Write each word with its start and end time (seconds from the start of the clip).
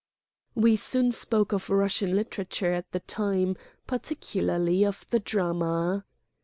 We 0.55 0.77
soon 0.77 1.11
spoke 1.11 1.51
of 1.53 1.69
Russian 1.69 2.15
literature 2.15 2.73
at 2.73 2.91
the 2.91 3.01
time, 3.01 3.55
particularly 3.85 4.83
of 4.83 5.05
the 5.11 5.19
drama. 5.19 6.05